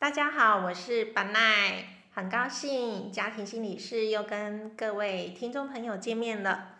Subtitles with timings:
[0.00, 6.76] 大家好，我是板奈，很高兴家庭心理师又跟各位听众朋友见面了。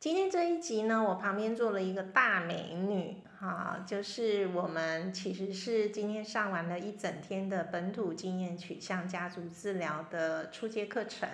[0.00, 11.28] 今天这一集呢，我旁边坐了一个大美女，哈，就是我们其实是今天上完了一整天的本土经验取向家族治疗的初阶课程。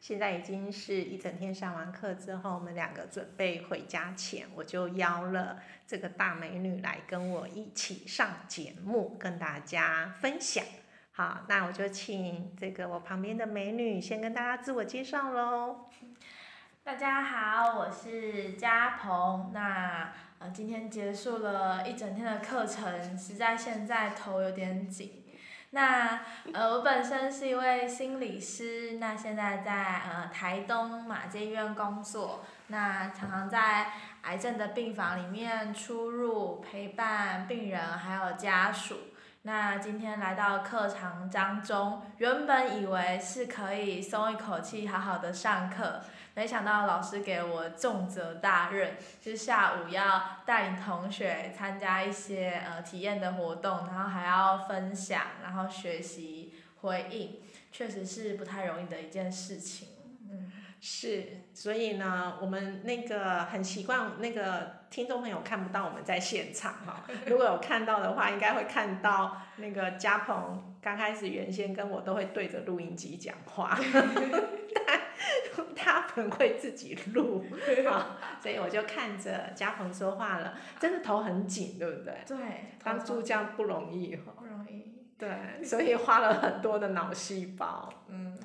[0.00, 10.64] 现在已经是一整天上完课之后，我们两个准备回家前，我就邀了这个大美女来跟我一起上节目，跟大家分享。
[11.12, 15.90] 好，那我就请这个我旁边的美女先跟大家自我介绍喽。
[16.82, 19.50] 大家好，我是嘉鹏。
[19.52, 25.24] 那呃，今天结束了一整天的课程，实在现在头有点紧。
[25.72, 26.20] 那
[26.52, 38.96] 呃，我本身是一位心理师，那现在在呃台东马街医院工作，那常常在癌症的病房里面出入陪伴病人还有家属。
[39.42, 46.02] 那今天来到课堂当中，原本以为是可以松一口气，好好的上课。
[46.34, 56.52] 没想到老师给我重责大任，就是下午要带领同学参加一些呃体验的活动，然后还要分享，然后学习
[56.82, 57.40] 回应，
[57.72, 59.88] 确实是不太容易的一件事情。
[60.30, 73.78] 嗯，是，所以呢，我们那个很习惯那个听众朋友看不到我们在现场哈， 如果有看到的话，应该会看到那个嘉鹏刚开始原先跟我都会对着录音机讲话。
[75.76, 77.44] 他很会自己录，
[77.88, 82.14] 好，所以我就看着嘉鹏说话了，真的头很紧，对不对？
[82.26, 82.36] 对，
[82.82, 84.32] 当助教不容易哈。
[84.36, 84.94] 不容易。
[85.18, 87.92] 对，所以花了很多的脑细胞。
[88.08, 88.38] 嗯。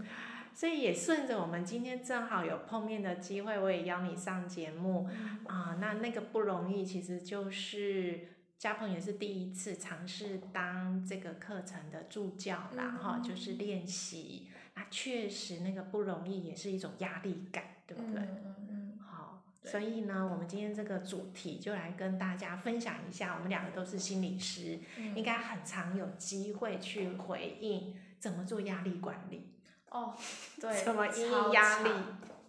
[0.55, 5.09] 所以也顺着我们今天正好有碰面的机会，我也邀你上节目
[5.45, 5.77] 啊。
[5.81, 14.47] 那那个不容易，其实就是嘉鹏也是第一次尝试当这个课程的助教啦，哈，就是练习。
[14.75, 18.21] 啊，确实那个不容易，也是一种压力感，对不对？
[18.21, 24.79] 嗯嗯好，所以呢，我们今天这个主题就来跟大家分享一下，我们两个都是心理师，
[25.15, 29.54] 应该很常有机会去回应怎么做压力管理。
[29.89, 30.13] 哦，
[30.59, 31.89] 对，什么应压力？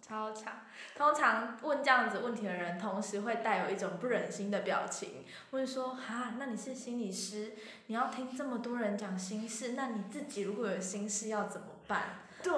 [0.01, 0.61] 超强。
[0.95, 7.53] 通常问这样子问题的人，同时会带有一种不忍心的表情，会说：哈，那你是心理师，
[7.87, 12.19] 你要听这么多人讲心事，那你自己如果有心事要怎么办？
[12.41, 12.53] 对，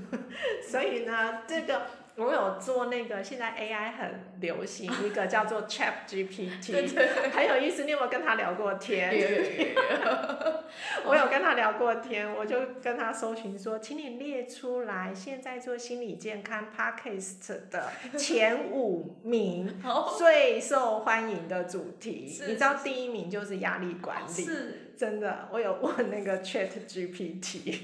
[0.68, 6.94] 所以呢，这个我有做那个，现在 AI 很流行 一个叫做 Chat GPT，
[7.34, 7.84] 很有意思。
[7.84, 9.10] 你有没有跟他聊过天？
[11.04, 19.80] 我有跟他聊过天，我就跟他搜寻说，请你列出来现在做心理健康 Podcast 的前五名
[20.16, 22.32] 最受欢迎的主题。
[22.46, 25.48] 你知道第一名就是压力管理，是真的。
[25.50, 27.78] 我有问那个 Chat GPT。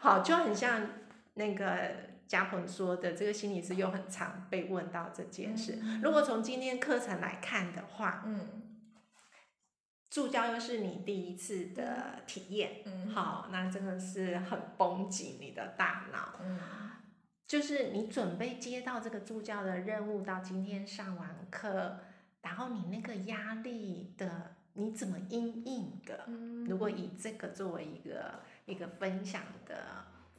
[0.00, 0.88] 好，就很像
[1.34, 1.66] 那个
[2.32, 5.78] 嘉鹏说的，这个心理师又很常被问到这件事。
[6.02, 8.80] 如果从今天课程来看的话，嗯，
[10.08, 16.58] 助教又是你第一次的体验，嗯，好，那真的是很绷紧你的大脑，嗯，
[17.46, 21.98] 就是你准备接到这个助教的任务，到今天上完课，
[22.40, 26.24] 然后你那个压力的，你怎么应应的？
[26.28, 28.40] 嗯，如果以这个作为一个。
[28.64, 29.74] 一个分享的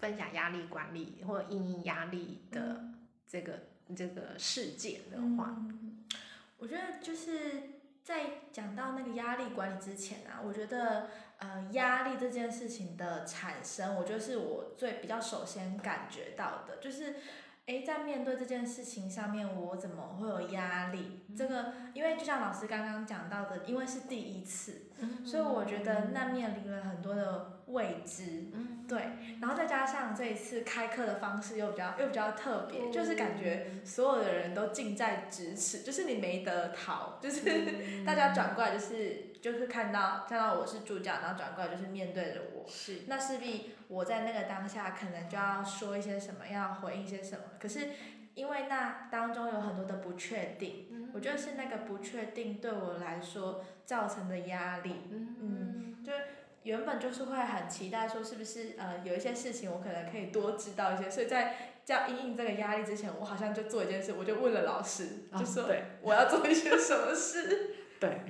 [0.03, 2.83] 分享压力管理或应应压力的
[3.25, 3.59] 这个
[3.95, 5.55] 这个事件的话，
[6.57, 7.69] 我觉得就是
[8.03, 17.15] 在讲到那个压力管理之前啊，我觉得呃压力这件事情的产生，我觉得是我最比较首先感觉到的，就是。
[17.65, 21.21] 哎，在面对这件事情上面，我怎么会有压力？
[21.33, 24.91] 这个，因为就像老师刚刚讲到的，因为是第一次，
[25.23, 28.45] 所以我觉得那面临了很多的未知，
[28.87, 29.01] 对。
[29.41, 37.41] 然后再加上这一次开课的方式又比较又比较特别，就是感觉所有的人都近在咫尺，就是你没得逃，就是
[38.05, 43.01] 大家转过来就是就是看到看到我是助教，然后转过来就是面对着我，是。
[43.07, 47.43] 那势必我在那个当下可能就要说一些什么，要回应一些什么。
[47.59, 47.89] 可是，
[48.35, 54.95] 因为那当中有很多的不确定，我觉得是那个不确定对我来说造成的压力。
[55.11, 55.72] 嗯，就
[56.63, 65.69] 原本就是会很期待说，是不是呃有一些事情我可能可以多知道一些，所以在叫应应这个压力之前，我好像就做一件事，我就问了老师，就说
[66.01, 67.75] 我要做一些什么事。
[67.99, 68.21] 对。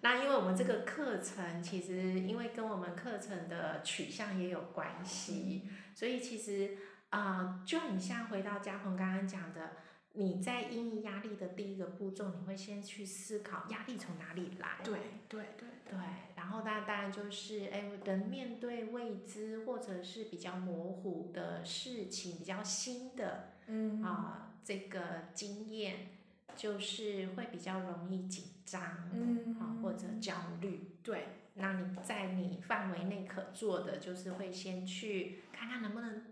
[0.00, 6.76] 那因为我们这个课程其实因为跟我们课程的取向也有关系，所以其实。
[7.10, 9.70] 啊，就很像回到嘉鹏刚刚讲的，
[10.14, 14.78] 你在应压力的第一个步骤，你会先去思考压力从哪里来。
[14.82, 15.68] 对对对。
[15.86, 15.98] 对，
[16.34, 26.08] 然后那当然就是，哎，人面对未知或者是比较模糊的事情，比较新的嗯啊、这个经验，
[26.56, 30.96] 就是会比较容易紧张，嗯啊、或者焦虑。
[31.02, 36.22] 对，那你在你范围内可做的，就是会先去看看能不能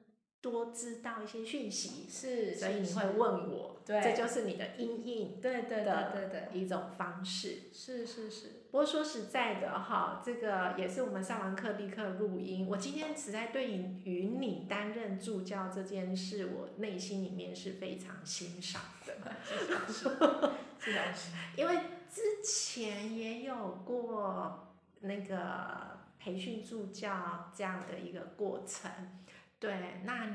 [0.42, 7.70] 多知道一些讯息，是，所以你会问我，对这就是你的阴影对对对的对对，一种方式。
[7.72, 12.66] 是是是，不过说实在的哈，这个也是我们上完课立刻录音。
[12.68, 19.14] 我今天实在对于与你担任助教这件事，我内心里面是非常欣赏的，
[19.46, 20.10] 是
[20.90, 21.76] 老师， 因为
[22.10, 28.90] 之前也有过那个培训助教这样的一个过程。
[29.62, 30.28] 对，那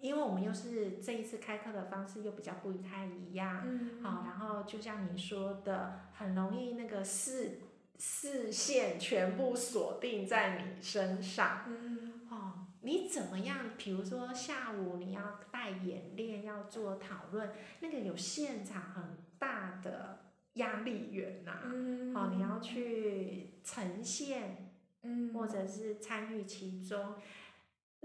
[0.00, 7.58] 因为我们又是这一次开课的方式又比较不太一样，嗯好，然后就像你说的，很容易那个视
[7.98, 11.64] 视线全部锁定在你身上。
[11.66, 13.70] 嗯哦，你怎么样？
[13.76, 17.50] 比如说下午你要带演练，要做讨论，
[17.80, 19.02] 那个有现场很
[19.40, 24.72] 大的压力源呐、嗯哦，你要去呈现
[25.02, 27.14] 嗯或者是参与其中，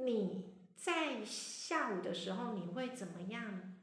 [0.03, 3.75] 你在下午的时候你会怎么样？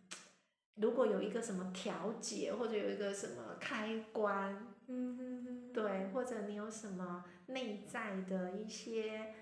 [0.77, 9.35] 如果有一个什么调节，或者有一个什么开关，嗯对，或者你有什么内在的一些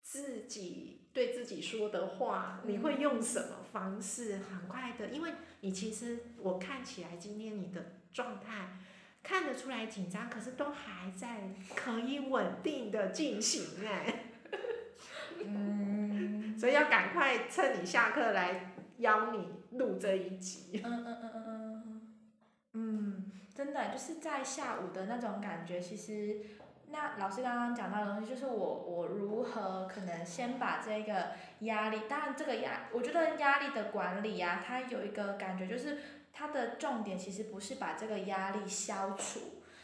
[0.00, 4.38] 自己对自己说的话，你会用什么方式？
[4.38, 8.78] 很快的，因为你其实我看起来今天你的状态
[9.22, 14.24] 看得出来紧张，可是都还在可以稳定的进行哎，
[15.44, 15.91] 嗯
[16.62, 20.80] 所以要赶快趁你下课来邀你录这一集。
[20.84, 22.12] 嗯嗯嗯嗯嗯
[22.74, 26.36] 嗯，真的就是在下午的那种感觉，其实
[26.92, 31.32] 那老师刚刚讲到的东西，就是我我如何可能先把这个
[31.62, 35.98] 压力，当然这个压，我觉得压力的管理啊，它有一个感觉就是
[36.32, 39.40] 它的重点其实不是把这个压力消除，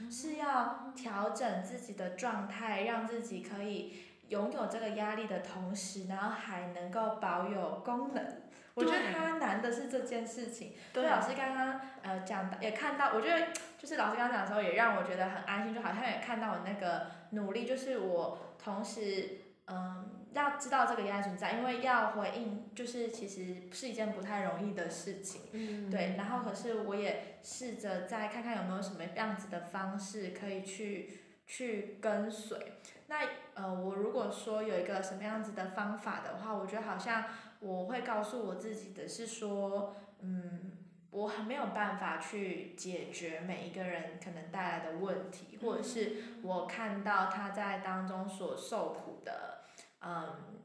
[0.09, 3.95] 是要调整自己的状态，让自己可以
[4.29, 8.43] 拥有这个压力的同时，然后还能够保有功能。
[8.75, 10.73] 我觉得对它难的是这件事情。
[10.95, 25.41] 所老师刚刚呃讲到，也看到，我觉得就是老师刚刚讲的时候，也让我觉得很安心，就好像也看到我那个努力，就是我同时嗯要知道这个压力存在，因为要回应，就是其实是一件不太容易的事情。
[25.53, 32.75] 嗯对，然后可是我也试着再看看有没有什么样子的方式可以去去跟随。
[33.09, 37.25] 那呃，我如果说有一个什么样子的方法的话，我觉得好像
[37.59, 40.73] 我会告诉我自己的是说，嗯，
[41.11, 49.63] 我很没有办法去解决每一个人可能带来的问题，或者是我看到他在当中所受苦的，
[50.03, 50.61] 嗯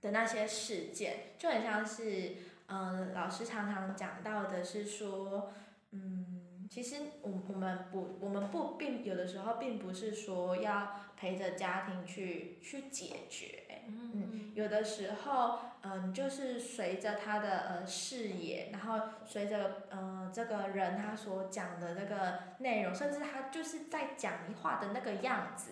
[0.00, 2.34] 的那些事件，就很像是，
[2.66, 5.52] 嗯，老师常常讲到的是说，
[5.92, 6.37] 嗯，
[6.68, 24.32] 其实我我们不我们不并有的时候并不是说要陪着家庭去去解决，嗯，有的时候，嗯，就是随着他的呃视野，然后随着呃这个人他所讲的这个内容，甚至他就是在讲
[24.62, 25.70] 话的那个样子，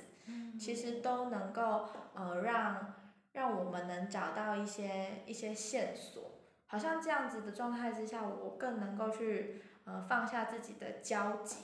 [0.58, 2.94] 其实都能够呃让
[3.32, 6.22] 让我们能找到一些一些线索。
[6.68, 11.56] 好像这样子的状态之下，我更能够去呃放下自己的焦急，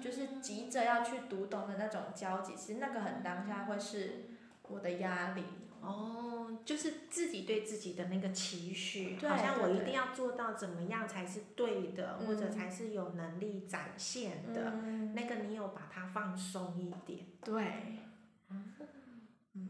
[0.00, 4.26] 就是急着要去读懂的那种焦急，其实那个很当下会是
[4.68, 5.42] 我的压力。
[5.80, 14.72] 哦，就是自己对自己的那个期许，好像我一定要做到怎么样才是对的，或者嗯才是有能力展现的。
[14.82, 17.98] 嗯，那个你有把它放松一点，对，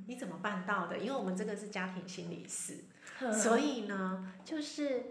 [0.06, 0.98] 你怎么办到的？
[0.98, 2.84] 因为我们这个是家庭心理师，
[3.34, 5.02] 所以呢，就是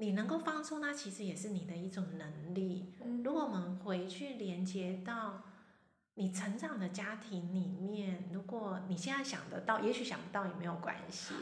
[0.00, 2.94] 你能够放松，它其实也是你的一种能力。
[3.04, 5.42] 嗯如果我们回去连接到
[6.14, 11.34] 你成长的家庭里面，如果你现在想得到，也许想不到也没有关系。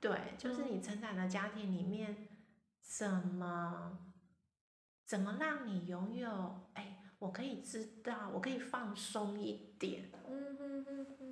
[0.00, 2.28] 对，就是你成长的家庭里面，
[2.80, 3.98] 怎么
[5.04, 6.70] 怎么让你拥有？
[6.74, 10.08] 哎，我可以知道，我可以放松一点。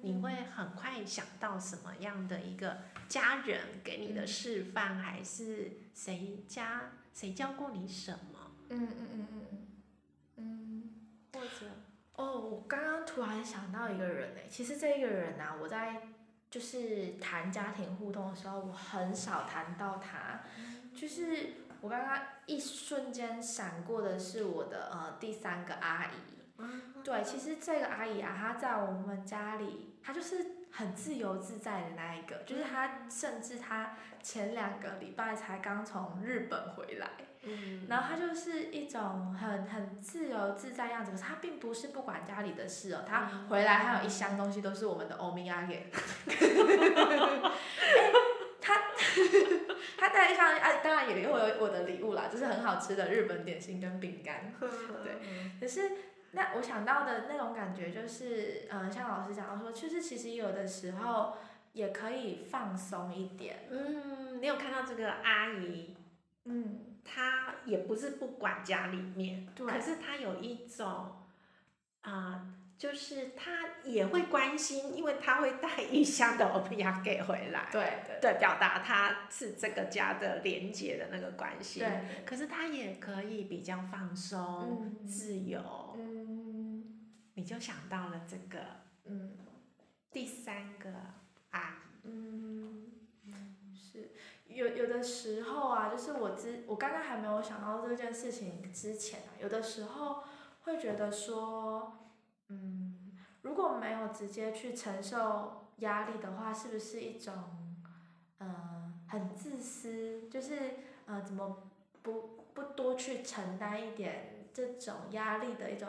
[0.02, 2.78] 你会很快想到什么样的一个
[3.08, 9.66] 家人给你的示范，还是谁家谁教过你什么，嗯嗯嗯嗯嗯。
[10.36, 10.90] 嗯。
[11.32, 11.66] 或者
[12.16, 16.02] 哦，我刚刚突然想到一个人诶，其实这一个人啊，我在
[16.50, 20.40] 就是谈家庭互动的时候，我很少谈到他，
[20.94, 26.49] 就是我刚刚一瞬间闪过的是我的呃第三个阿姨，
[27.02, 37.08] 对，其实这个阿姨啊，她在我们家里，她就是很自由自在的那一个，就是她甚至她前两个礼拜才刚从日本回来，
[37.42, 37.86] 嗯。
[37.88, 45.90] 然后她就是一种很很自由自在样子，可是她并不是不管家里的事哦，她回来还有一箱东西都是我们的欧米亚给，
[48.60, 48.74] 她
[49.96, 54.52] 她带了一箱啊，当然也有我的礼物啦，就是很好吃的日本点心跟饼干。
[54.60, 55.18] 对，
[55.58, 55.90] 可是
[56.32, 61.36] 那我想到的那种感觉就是，嗯、像老师讲到说，就是其实有的时候
[61.72, 65.96] 也可以放松一点，嗯，你有看到这个阿姨，
[66.44, 71.16] 嗯，她也不是不管家里面，对可是她有一种
[72.02, 72.46] 啊、
[72.78, 73.52] 就是她
[73.84, 81.80] 也会关心，因为她会带一箱的欧比亚给回来，对对对，表达她是这个家的连接的那个关系。
[81.80, 85.60] 对，可是她也可以比较放松、嗯自由，
[85.98, 86.09] 嗯
[87.40, 88.60] 你就想到了这个
[89.04, 89.32] 嗯
[90.10, 90.90] 第三个
[91.52, 91.84] 啊。
[92.02, 92.92] 嗯，
[93.74, 94.10] 是
[94.46, 100.22] 有有的时候啊，就是我之我刚刚还没有想到这件事情之前啊，有的时候
[100.64, 102.10] 会觉得说，
[102.48, 107.32] 嗯，如果没有直接去承受压力的话，是不是一种，
[108.40, 110.28] 嗯、很自私？
[110.28, 110.74] 就是
[111.06, 111.70] 呃，怎么
[112.02, 115.88] 不不多去承担一点这种压力的一种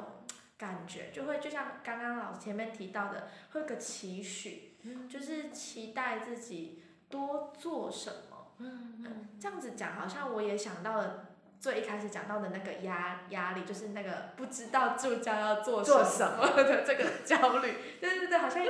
[0.61, 4.75] 感觉，就会就像刚刚老师前面提到的，会有个期许，
[5.09, 8.53] 就是期待自己多做什么。
[8.59, 17.73] 嗯嗯，这样子讲，好像我也想到了最一开始讲到的那个压压力，就是那个不知道助教要做做什么的这个焦虑。
[17.99, 18.63] 对对对，好像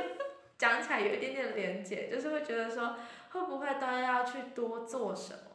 [0.57, 2.95] 讲起来有一点点连结，就是会觉得说，
[3.31, 5.50] 会不会都要去多做什么？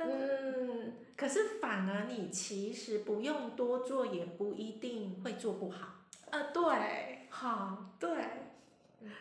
[0.00, 6.06] 但嗯，可是反而你其实不用多做，也不一定会做不好。
[6.30, 8.10] 呃，对好，对，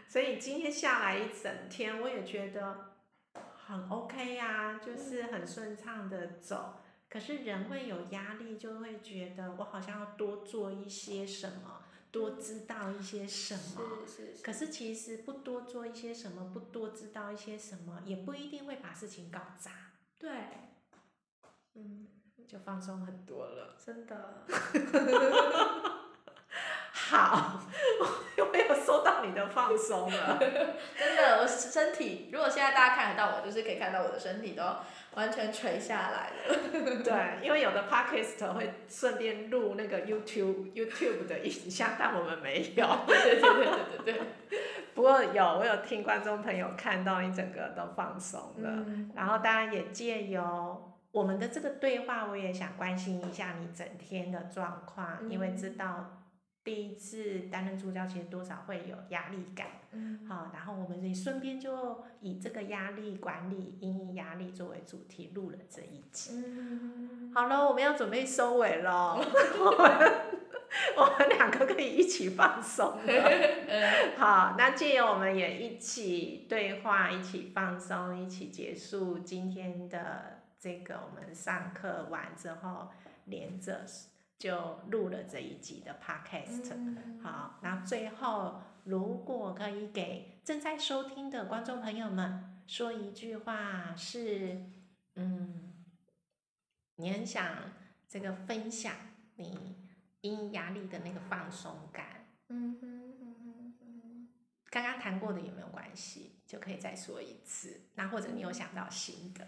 [0.08, 2.94] 所以今天下来一整天，我也觉得
[3.34, 6.76] 很 OK 呀、就是很顺畅的走。
[7.10, 13.82] 可是人会有压力，就会觉得我好像要多做一些什么，多知道一些什么。
[14.08, 19.72] 是是可是其实不多做一些什么，不多知道一些什么，也不一定会把事情搞砸。
[20.20, 20.30] 对，
[21.76, 22.08] 嗯，
[22.48, 23.76] 就放松很多了。
[23.84, 24.44] 真的，
[26.92, 27.62] 好，
[28.38, 30.38] 我有收到你的放松了。
[30.98, 34.64] 真的，我身体，如果现在大家看得到我，就是可以看到我的身体都
[35.16, 36.56] 完全垂下来了。
[37.04, 42.88] 对，因为有的 podcast 会顺便录那个 YouTube YouTube 的影像，但我们没有。
[43.08, 43.70] 对对对对
[44.04, 44.19] 对对
[45.10, 49.12] 过有，我有听观众朋友看到你整个都放松了，嗯。
[49.16, 56.19] 然后当然也借由我们的这个对话，我也想关心一下你整天的状况，因为知道
[56.70, 59.66] 第一次担任助教，其实多少会有压力感。
[59.92, 66.30] 嗯好，然后我们也顺便就以这个压力管理、阴影压力作为主题录了这一集。
[66.36, 70.12] 嗯，好了，我们要准备收尾了，我们
[70.96, 73.14] 我们两个可以一起放松了。
[74.16, 82.90] 好，那借由我们也一起对话，一起放松，一起结束今天的这个我们上课完之后，
[83.26, 83.84] 连着
[84.40, 86.74] 就录了这一集的 podcast。
[86.74, 94.64] 嗯好，那最后如果可以给正在收听的观众朋友们说一句话是，
[95.16, 95.74] 嗯，
[96.96, 97.74] 你很想
[98.08, 98.96] 这个分享
[99.36, 99.76] 你
[100.22, 104.30] 因压力的那个放松感，嗯哼嗯哼嗯
[104.70, 106.40] 刚刚谈过的也没有关系？
[106.48, 107.82] 就可以再说一次。
[107.96, 109.46] 那或者你有想到新的，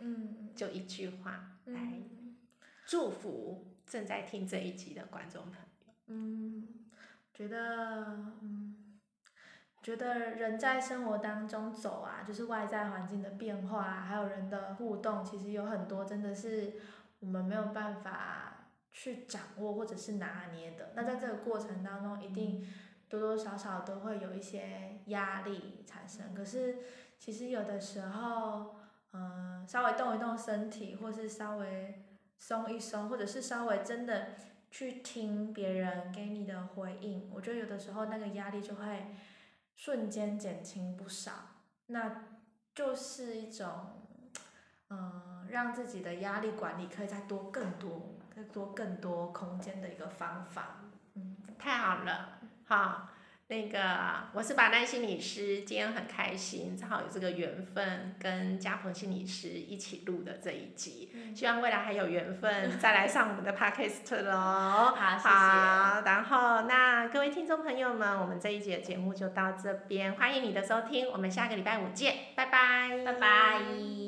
[0.00, 2.36] 嗯就一句话来嗯
[2.86, 5.94] 祝福正在听这一集的观众朋友。
[6.06, 6.68] 嗯，
[7.32, 8.04] 觉得
[8.42, 8.80] 嗯。
[9.82, 16.72] 觉得人在生活当中走啊，就是外在环境的变化啊，还有人的互动，其实有很多真的是
[17.18, 20.92] 我们没有办法去掌握或者是拿捏的。
[20.94, 22.66] 那在这个过程当中，一定
[23.10, 26.34] 多多少少都会有一些压力产生。
[26.34, 26.78] 可是
[27.18, 28.76] 其实有的时候，
[29.12, 32.13] 嗯、稍微动一动身体，或是稍微
[32.46, 34.34] 松一松，或者是稍微真的
[34.70, 39.14] 去听别人给你的回应，我觉得有的时候那个压力就会
[39.74, 41.32] 瞬间减轻不少。
[41.86, 42.26] 那
[42.74, 44.02] 就是一种，
[44.90, 50.82] 嗯、让自己的压力管理可以再多更多、再多更多空间的一个方法。
[51.14, 53.08] 嗯，太好了，好，
[53.46, 53.78] 那个
[54.32, 64.94] 我是把丹心理师，今天很开心，正好有这个缘分跟嘉鹏心理师一起录的这一集，希望未来还有缘分再来上我们的 podcast 喽。
[64.96, 65.28] 好，谢谢。
[65.28, 74.03] 好，然后那各位听众朋友们，我们这一节节目就到这边，欢迎你的收听，我们下个礼拜五见，拜拜，拜拜。